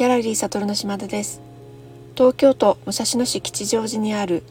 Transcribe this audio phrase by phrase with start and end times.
[0.00, 1.42] ギャラリー悟の島田です。
[2.16, 4.44] 東京都武蔵野市吉祥寺にある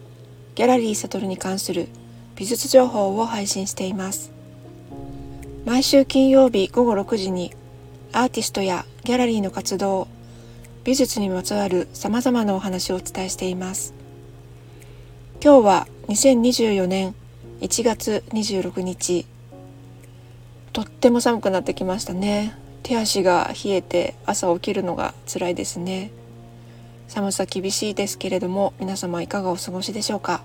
[0.53, 1.87] ギャラリー悟に関する
[2.35, 4.31] 美術情報を配信しています。
[5.65, 7.51] 毎週金曜日午後6時に
[8.13, 10.07] アーティストやギャラリーの活動
[10.83, 13.95] 美術にまつわる様々なお話をお伝えしています。
[15.43, 17.15] 今日は2024年
[17.61, 19.25] 1月26日。
[20.73, 22.68] とっても寒くなってきましたね。
[22.83, 26.11] 手足が冷えて朝起きるのが辛いですね。
[27.07, 30.41] 寒さ厳しいですけれども皆様いかがお過ごしでしょうか。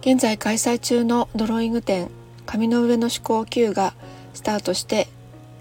[0.00, 2.08] 現在開催中のドローイング展
[2.46, 3.94] 紙の上の思考 Q が
[4.34, 5.08] スタートして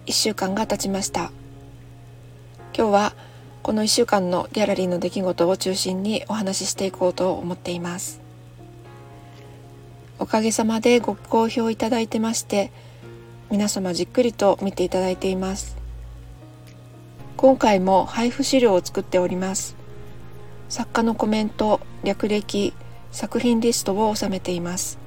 [0.06, 1.32] 1週間が経ちました。
[2.76, 3.14] 今日は
[3.62, 8.22] この1週間のギャラリーの出来事を中心にお話ししていこうと思っています。
[10.18, 12.72] おかげさまでご好評いただいてまして
[13.52, 15.76] 皆様じっくりと見ていただいています。
[17.36, 19.76] 今回も配布資料を作っております。
[20.70, 22.74] 作家のコメント略歴
[23.12, 25.00] 作品リストを収めています。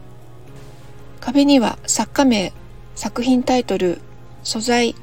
[1.21, 2.53] 壁には作家名
[2.97, 4.01] 作品タイトル
[4.43, 4.97] 素材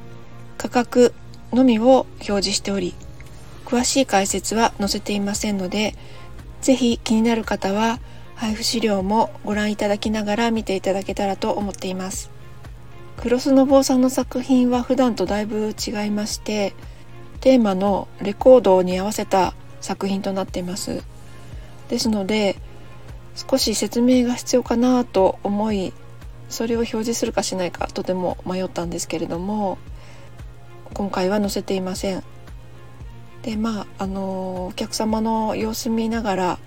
[0.57, 1.13] 価格
[1.53, 2.93] のみを表示しており
[3.65, 5.95] 詳しい解説は載せていませんので
[6.61, 7.99] 是非気になる方は
[8.35, 12.29] 配布資料もご覧いただきながら見ていただけたらと思っています。
[13.19, 16.73] クロスノボーさんの作品は普段とだいぶ違いまして
[17.41, 21.03] テーマのレコードに合わせた作品となっています。
[21.89, 22.55] ですので
[23.35, 25.91] 少し説明が必要かなと思い
[26.47, 29.77] それを表示するかしないかとても迷ったんですけれども
[30.93, 32.23] 今回は載せていません。
[33.41, 36.59] でまああのお客様の様子見ながら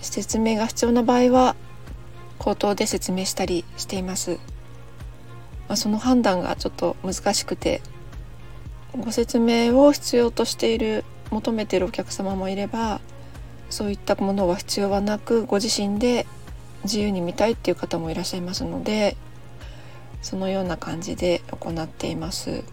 [0.00, 1.54] 説明が必要な場合は
[2.38, 4.38] 口頭で説明したりしています。
[5.68, 7.82] まあ、その判断がちょっと難しくて
[8.96, 13.00] ご説明を必要としている求めてるお客様もいれば
[13.70, 16.26] そういったものは必要はなくご自身で
[16.84, 19.16] 自由に見たいっていう方もいらっしゃいますので
[20.22, 22.64] そのような感じで行っています。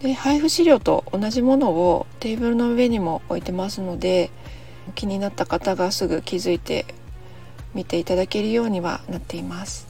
[0.00, 4.30] で配布資料と同じものをテーブルの上にも置いてますので
[4.94, 6.86] 気になった方がすぐ気づいて
[7.74, 9.87] 見ていただけるようにはなっています。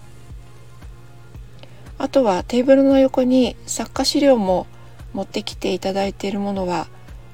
[1.99, 4.67] あとはテーブルの横に作家資料も
[5.13, 6.87] 持ってきていただいているものは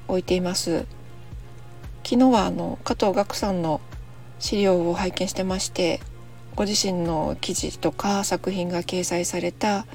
[0.07, 0.85] 置いています。
[2.03, 3.81] 昨日はあの加藤岳さんの
[4.37, 6.01] 資料を拝見してまして
[6.55, 9.87] ご自身の記事とか作品が掲載された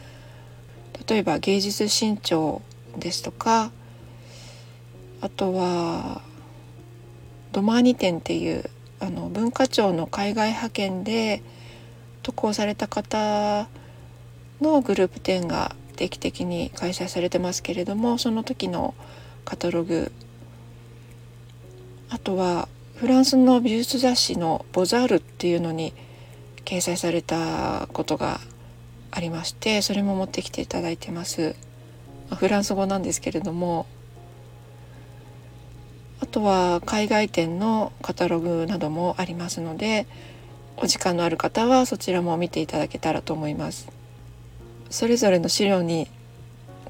[1.06, 2.62] 例えば芸術新潮
[2.98, 3.70] ですとか
[5.20, 6.22] あとは
[7.52, 11.44] ドマーニ展っていうあの文化庁の海外派遣で
[12.22, 13.69] 渡航された方
[14.60, 18.94] のグループ展が定期的に開催されてますけれどもその時の
[19.44, 20.12] カタログ。
[22.09, 25.94] あとはフランスの美術雑誌の「ボザール」っていうのに
[26.65, 28.41] 掲載されたことが
[29.10, 31.54] ありましてそれも持ってきていただいてます。
[32.34, 33.87] フランス語なんですけれども。
[36.20, 40.06] あとは海外展のカタログなどもありますので
[40.76, 44.00] お時間のある方はそちらも見ていただけたらと思います。
[44.90, 46.08] それぞれの資料に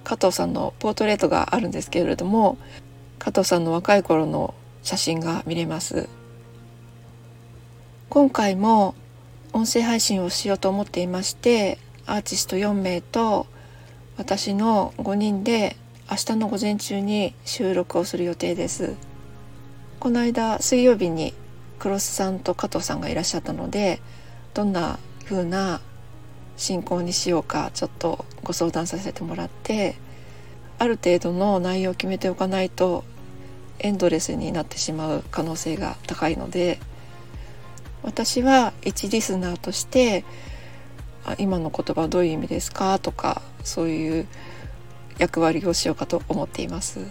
[0.03, 2.59] 加藤さんのポートレートがあるんですけれども
[3.19, 6.09] 加藤さんの若い頃の写真が見れます。
[8.09, 8.95] 今回も
[9.53, 13.47] 音声配信をしようと思っていましてアーティスト4名と
[14.17, 15.77] 私の5人で
[16.11, 18.97] 明日の午前中に収録をする予定です。
[20.01, 21.35] この間水曜日に
[21.79, 24.01] クロスさんと加藤さんがいらっしゃったので
[24.55, 25.81] どんな風な
[26.61, 29.97] 進行にしようかちょっとご相談させてもらって
[30.79, 33.03] ある程度の内容を決めておかないと
[33.79, 36.79] エンドレスになってしまう可能性が高いので
[38.03, 40.23] 私は一リスナーとして
[41.25, 44.27] あ今の言葉はどういう意味ですかとかそういう
[45.19, 47.07] 役割をしようかと思っています。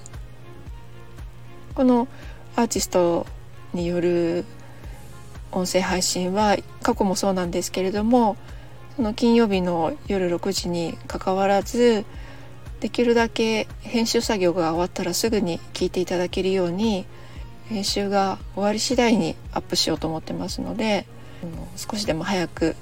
[1.74, 2.08] この
[2.56, 3.26] アーティスト
[3.74, 4.46] による
[5.52, 8.36] 音声配信は過去もそうなんですけれども
[9.00, 12.04] その金曜日の夜6時にかかわらず
[12.82, 17.06] できるだけ編集作業が終わったらすぐに聞いていただけるように
[17.70, 21.06] 編集が終わり次第にアップしようと思ってますので
[21.78, 22.76] 少しでも早く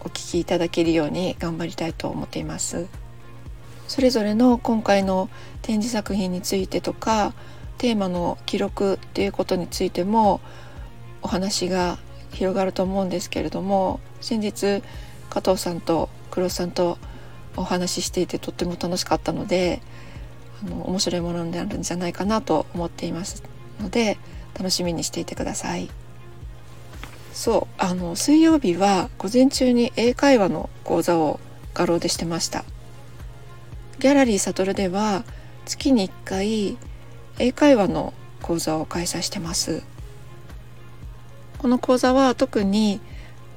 [0.00, 2.88] お聞きいただけるように頑張りたいと思っています。
[3.86, 5.30] それぞれの今回の
[5.62, 7.32] 展示作品についてとか
[7.78, 10.40] テーマの記録っていうことについても
[11.22, 11.96] お話が
[12.32, 14.82] 広がると思うんですけれども先日
[15.30, 16.98] 加藤さんと黒さんと
[17.56, 19.80] お話ししていてとっても楽しかったので
[20.62, 23.42] あの面白いものになるんじゃないかなと思っています
[23.80, 24.18] ので
[24.54, 25.88] 楽しみにしていてください。
[27.32, 31.40] そうあの水曜日は午前中に英会話の講座を
[31.72, 32.64] 画廊でしてました
[33.98, 35.24] ギャラリーサトルでは
[35.64, 36.78] 月に1回
[37.38, 38.12] 英会話の
[38.42, 39.82] 講座を開催してます
[41.58, 43.00] この講座は特に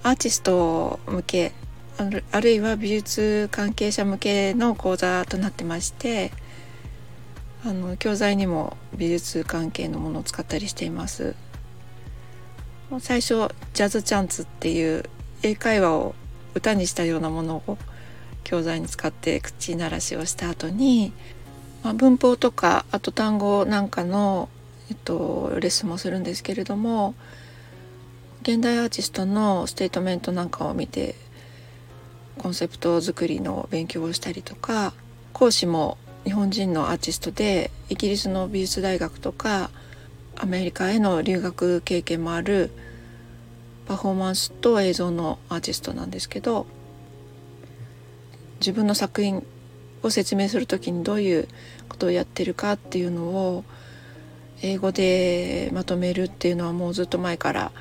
[0.03, 1.53] アーティスト向け
[1.98, 6.31] あるいは美術関係者向けの講座となってまして
[7.66, 11.36] あの教材にも美術関係のものを使ったりしています。
[13.00, 15.06] 最初ジャズチャンツっていう
[15.42, 16.13] 英会話を
[16.54, 17.78] 歌にしたようなものを
[18.44, 21.13] 教材に使って口鳴らしをした後に、
[21.84, 24.50] まあ、文法とかあと単語なんかの、
[24.90, 27.16] えっと、レッスンもするんですけれども
[28.44, 31.16] 現代アーティストのステートメントなんかを見て
[32.38, 34.94] コンセプト作りの勉強をしたりとか
[35.33, 39.69] 講師も日本人のアーティストでイギリスの美術大学とか
[40.35, 42.71] アメリカへの留学経験もある
[43.85, 46.65] パフォーマンスと映像のアーティストなんですけど
[48.59, 49.45] 自分の作品
[50.01, 51.47] を説明する時にどういう
[51.89, 53.63] ことをやってるかっていうのを
[54.62, 57.71] 英語でまとめるっていうのはもうずっと前から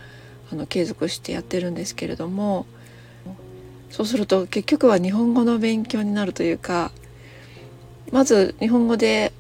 [0.51, 2.67] あの継続してやってるんですけれども
[3.93, 6.91] そうすると結局は日本語の勉強になるというか
[8.11, 9.33] まず日本語で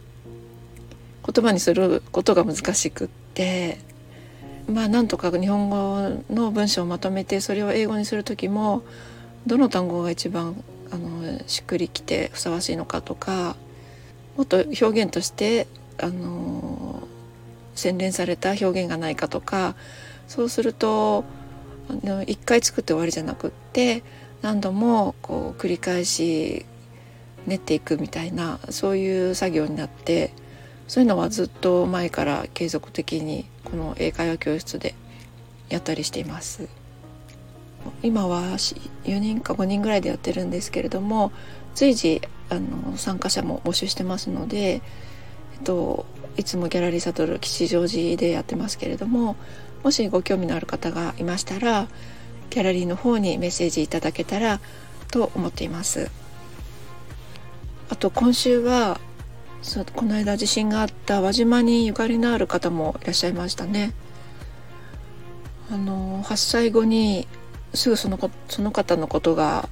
[1.27, 3.79] 言葉にすることが難しくって
[4.69, 8.83] まあなんとか日本語の文章をまとめてそれを英語にする時も
[9.47, 13.57] どの単語が一番あのしっくりきてふさわしいのかとか
[14.37, 15.67] もっと表現として
[15.99, 17.09] あの
[17.75, 19.77] 洗練された表現がないかとか
[20.29, 21.25] そうすると
[21.89, 24.03] あの一回作って終わりじゃなくって
[24.43, 26.67] 何度もこう繰り返し
[27.47, 30.33] 練っていくみたいなそういう作業になって
[30.89, 34.95] そういうのはずっと前から継続的にこの英会話教室で
[35.69, 36.69] やったりしています。
[38.03, 41.33] 今は4人か5人ぐらいでやってるんですけれども
[41.75, 44.81] 随時あの参加者も募集してますので、え
[45.59, 46.07] っと、
[46.37, 49.37] いつもギャラリーサトル吉祥寺でやってますけれども
[49.83, 51.89] もしご興味のある方がいましたら
[52.53, 54.61] ギャラリーの方にメッセージいただけたら
[55.11, 56.11] と思っています
[57.89, 59.01] あと今週は
[59.63, 63.93] そうこの間地震があった輪島にゆかりのある方もいらっしゃいましたね。
[65.71, 67.29] あの発災後に
[67.73, 68.19] すぐその
[68.49, 69.69] その方のことが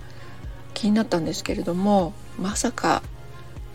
[0.74, 3.02] 気になったんですけれどもまさか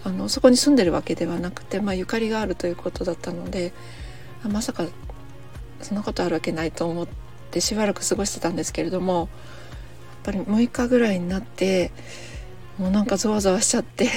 [0.05, 3.73] あのそこに住んでるわけではなくて、まあ、ゆかりがあるということだったので
[4.47, 4.85] まさか
[5.81, 7.24] そんなことあるわけないと思って
[7.59, 9.27] しばらく過ごしてたんですけれどもやっ
[10.23, 11.91] ぱり6日ぐらいになって
[12.77, 14.09] もうなんかゾワゾワしちゃって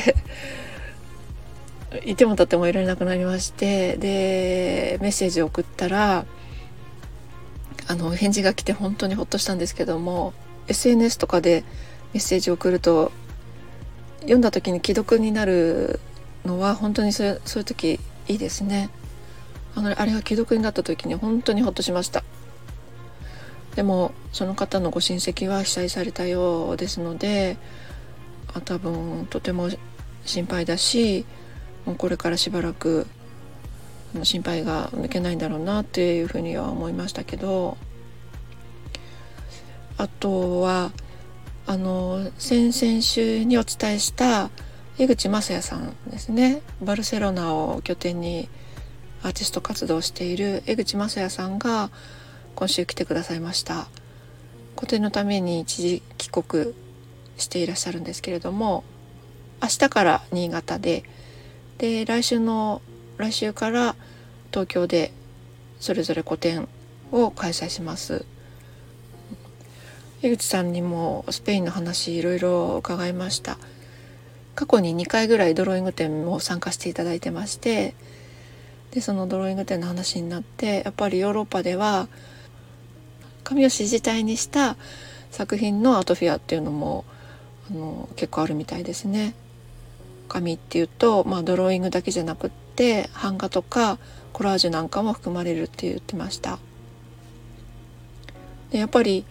[2.05, 6.27] いても立ってもいられなくなりましてでメッセージを送ったら
[7.87, 10.35] あの返事が来て本当にほっとしたんですけども
[10.67, 11.65] SNS とかで
[12.13, 13.13] メッセージを送ると
[14.21, 16.01] 読んだ時に既読になる
[16.45, 18.91] のは本当にそそういう時いいですね。
[19.75, 22.25] あのあれが既読になった時に本当にほっとしました。
[23.75, 27.57] でもその方のご親戚は被災されたようですので
[28.55, 29.69] あ多分とても
[30.25, 31.25] 心配だし
[31.85, 33.07] もうこれからしばらく
[34.23, 37.77] 心配が抜けないんだろうなっていうふうには思いましたけど
[39.97, 40.93] あとは
[41.67, 44.51] あの先々週にお伝えした
[44.99, 46.63] 江口雅也さんですね。
[46.83, 48.49] バルセロナを拠点に
[49.23, 51.91] アーティスト活動している江口雅也さんが
[52.59, 53.87] 今週来てくださいました。
[54.75, 56.75] 個展のために一時帰国
[57.37, 58.83] していらっしゃるんですけれども
[59.63, 61.05] 明日から新潟で
[61.79, 62.83] で来週の
[63.17, 63.95] 来週から
[64.51, 65.13] 東京で
[65.79, 66.67] それぞれ個展
[67.13, 68.25] を開催します。
[70.23, 73.57] 江口さんにもスペインの話いろいろ伺いました。
[74.57, 77.95] 過去に2回ぐらいドローイング展も参加していただいてまして
[78.91, 82.09] でそのドローイング展の話になってやっぱりヨーロッパでは
[83.49, 84.77] 紙を自体にした
[85.31, 87.07] 作品のアートフェアっていうのも
[87.71, 89.35] あの結構あるみたいですね。
[90.29, 93.99] 紙っていうと、まあ、ドローイングだけじゃなくって版画とか
[94.35, 96.59] コラージュなんかも含まれるって言ってました。
[98.71, 99.25] でやっぱり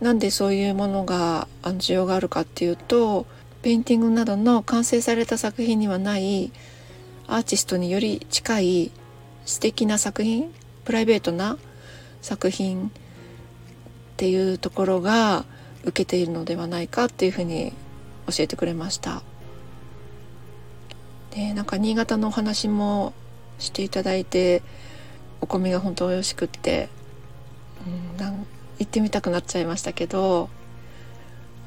[0.00, 3.26] なんでそういうものが需要があるかっていうと
[3.60, 6.52] ペインティングなどの完成された作品にはない
[7.26, 8.92] アーティストにより近い
[9.44, 10.50] 素敵な作品
[10.86, 11.58] プライベートな
[12.22, 12.90] 作品
[14.18, 15.44] っていうところが
[15.84, 17.72] 受けているのではないかっていうふうに
[18.26, 19.22] 教えてくれました。
[21.36, 23.12] ね、なんか新潟のお話も
[23.60, 24.64] していただいて
[25.40, 26.88] お米が本当美味しくって、
[27.86, 28.44] うん、なん
[28.80, 30.48] 行ってみたくなっちゃいましたけど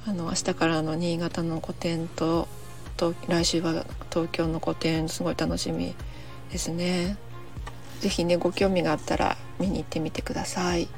[0.06, 2.50] あの明日からの新潟の個展と
[2.98, 5.96] と来週は東京の個展すごい楽しみ
[6.52, 7.16] ですね。
[8.02, 10.90] 是非ねご興味があったら見に行ってみてください。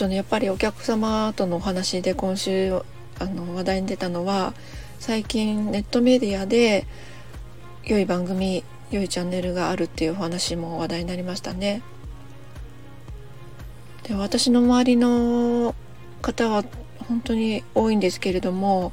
[0.00, 2.72] とねやっぱりお客様とのお話で今週
[3.18, 4.54] あの話題に出たのは
[4.98, 6.86] 最近ネットメディアで
[7.84, 11.82] 良い番組良いチャンネルがあるっていうお話も話題になりましたね。
[14.04, 15.74] で私の周りの
[16.22, 16.64] 方は
[17.06, 18.92] 本当に多いんですけれども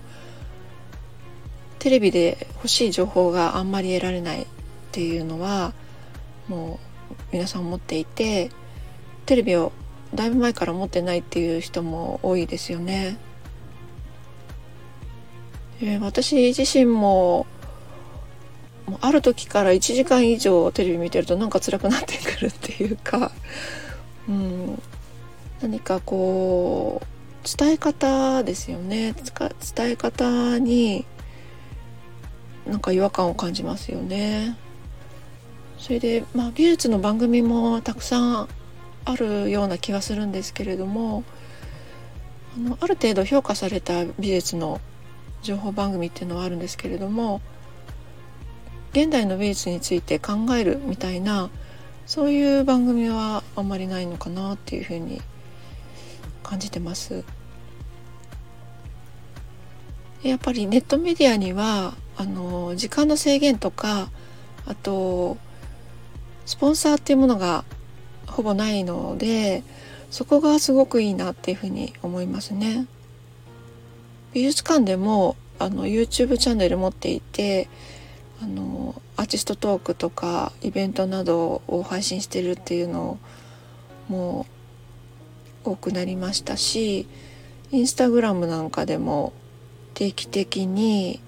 [1.80, 4.46] テレビで欲しい情報があんまり得られないっ
[4.92, 5.74] ていうのは
[6.50, 6.80] も
[7.12, 8.52] う皆さん思っていて
[9.26, 9.72] テレビを
[10.18, 13.18] だいぶ前から持ってないっていう人も多いですよね。
[15.80, 17.46] え私自身も
[19.00, 23.32] ある時から1時間以上テレビ見てるとなんか辛くなってくるっていうか、
[24.28, 24.82] うん、
[25.62, 31.06] 何かこう伝え方ですよね伝え方に
[32.66, 34.58] なんか違和感を感じますよね。
[35.78, 38.50] それで、まあ、美術の番組もたくさん
[39.08, 41.24] あるような気がするんですけれども
[42.58, 44.82] あのある程度評価された美術の
[45.42, 47.42] 情報番組っていうのはあるんですけれども
[48.92, 51.50] 現代の美術について考えるみたいな
[52.06, 55.22] そういう番組はあんまりないのかなっていうふうに
[56.44, 57.24] 感じてます。
[60.24, 64.10] やっぱりネットメディアにはあの時間の制限とか
[64.66, 65.38] あと
[66.46, 67.64] スポンサーっていうものが
[68.38, 69.64] ほぼないので
[70.12, 72.86] そこがすごくいいなっていうふうに思いますね。
[74.32, 77.68] 美術館でもあの YouTube チャンネル持っていて
[78.40, 83.18] あのアーティストトークとかイベントなどを配信してるっていうの
[84.08, 84.46] も
[85.64, 87.08] 多くなりましたし
[87.72, 89.34] インスタグラムなんかでも
[89.96, 91.22] 定期的に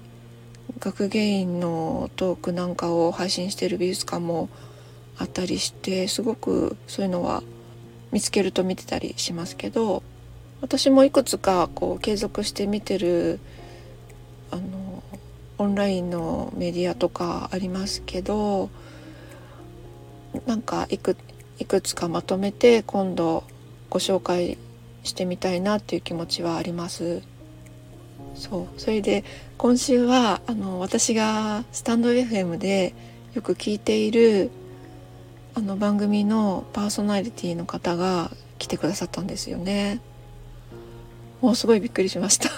[0.78, 4.48] 学芸員のトークなんかを配信してる美術館も
[5.20, 7.42] あったりしてすごくそういうのは
[8.10, 10.02] 見つけると見てたりしますけど
[10.62, 13.38] 私もいくつかこう継続して見てる
[14.50, 15.02] あの
[15.58, 18.70] オンラインのメディアとかありますけど
[20.46, 21.16] なんかいく
[21.58, 23.44] いくつかまとめて今度
[23.90, 24.56] ご紹介
[25.02, 27.22] してみたいなっていう気持ちはあります。
[28.34, 29.24] そうそれで
[29.58, 32.94] 今週はあの私がスタンド FM で
[33.34, 34.50] よく聞いている
[35.60, 40.00] あの番組のパーソナリティの方が来てくださったんですよね。
[41.42, 42.48] もうすごいびっくりしました。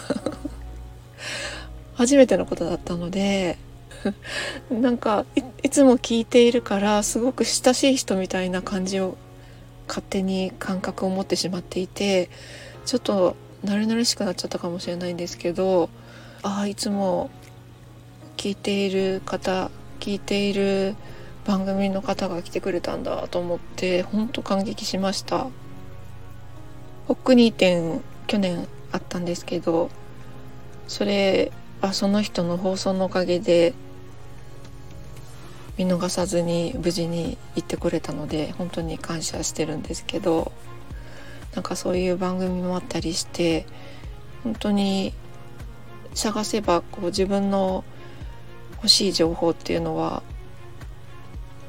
[1.95, 3.59] 初めてのことだったので
[4.71, 5.27] なんか
[5.65, 9.17] いつも聞いているからすごく親しい人みたいな感じを
[9.89, 12.31] 勝手に感覚を持ってしまっていて
[12.87, 15.91] ちょっと慣れ慣れしくなっちゃったかもしれないんですけど
[16.43, 17.31] ああいつも
[18.37, 20.95] 聞いている方聞いている
[21.45, 25.49] 番組の方が来てくれたんだと思って本当感激しました。
[27.09, 29.91] ホック2点去年あったんですけど
[30.87, 33.75] それあその人の放送のおかげで
[35.77, 40.53] 見逃さずに無事に行ってくれたので本当に感謝してるんですけど
[41.55, 43.67] なんかそういう番組もあったりして
[44.45, 45.13] 本当に
[46.15, 47.85] 探せばこう自分の
[48.77, 50.23] 欲しい情報っていうのは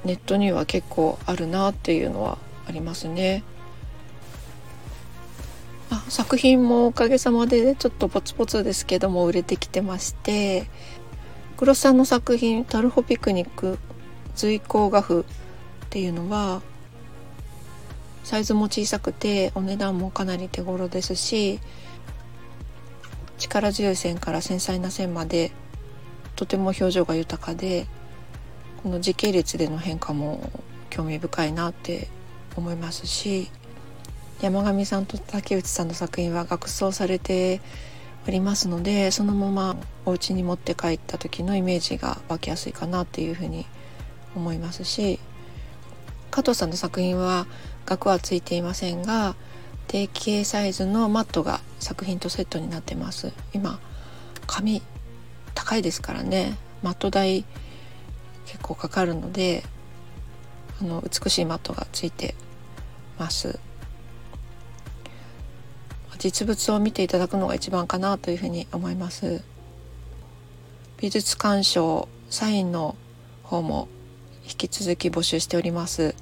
[0.06, 3.44] ネットには結構あるなっていうのはありますね。
[5.90, 10.68] あ作品もおかげさまでちょっとポツポツですけども売れてきてまして
[11.56, 13.78] 黒さんの作品「タルホピクニック
[14.36, 15.22] 随行画譜」
[15.86, 16.62] っていうのは
[18.24, 21.60] サイズも小さくてお値段もかなり手頃ですし
[23.38, 25.52] 力強い線から繊細な線まで
[26.36, 27.86] とても表情が豊かで
[28.84, 30.52] この時系列での変化も
[30.90, 32.10] 興味深いなって
[32.56, 33.50] 思いますし
[34.42, 37.62] 山上さんと竹内さんの作品は学装されて
[38.28, 39.76] おりますのでそのまま
[40.06, 43.66] お家に持って帰った時のイメージが湧きやすいかなっていうふうに
[44.36, 45.20] 思いますし
[46.30, 47.48] 加藤さんの作品は
[47.86, 49.36] 額はついていませんが
[49.88, 53.34] 定型サイズのマットが作品とセットになってます。
[53.54, 53.80] 今
[54.48, 54.82] 紙
[55.54, 56.58] 高いですからね。
[56.82, 57.46] マット代
[58.64, 59.62] 結構かかるので
[60.82, 62.34] あの美しいマットがついて
[63.20, 63.60] ます
[66.18, 69.44] 実物を見ていただくのが一番かなというふうに思います
[70.98, 72.96] 美術鑑賞サインの
[73.44, 73.90] 方も
[74.46, 76.16] 引き続き募集しております。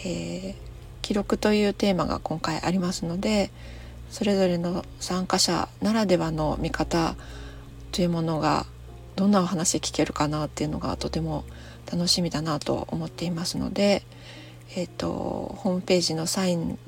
[0.00, 0.54] えー、
[1.00, 3.50] 記録というテーマが今回ありますので
[4.10, 7.14] それぞれの参加者ならではの見方
[7.92, 8.66] というものが
[9.16, 11.44] どんなお話聞けるかなっていうのがとても
[11.90, 14.02] 楽しみだなと思っていますので、
[14.76, 16.78] えーと、ホームページのサイン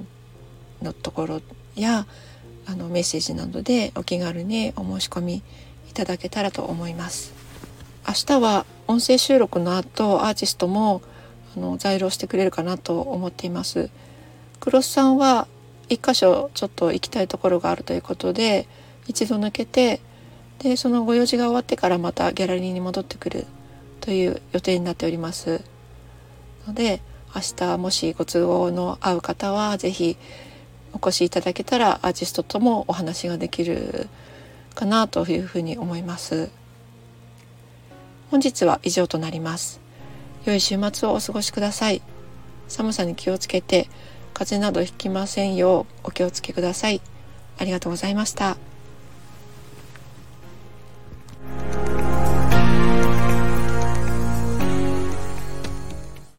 [0.82, 1.40] のところ
[1.74, 2.06] や
[2.66, 5.42] あのメッセージなどでお気軽にお申し込み
[5.88, 7.32] いただけたらと思います。
[8.08, 11.02] 明日は音声収録の後アーティストも
[11.56, 13.90] あの在労してくれるかなと思っています。
[14.60, 15.46] クロスさんは
[15.88, 18.66] 一箇所ちょっと行きたいところがあるということで
[19.06, 20.00] 一度抜けて
[20.58, 23.46] でそのご用事が終わってからまたギャラリーに戻ってくる
[24.00, 25.62] という予定になっております。
[26.66, 27.00] ので
[27.34, 30.16] 明日もしご都合の合う方は是非
[30.92, 34.08] お越しいただけたらアーティストともお話ができる
[34.74, 36.50] かなというふうに思います。
[38.30, 39.80] 本日は以上となります。
[40.44, 42.02] 良い週末をお過ごしください。
[42.68, 43.88] 寒さに気をつけて
[44.32, 47.00] 風邪などひきませんようお気をつけください。
[47.58, 48.56] ありがとうございました。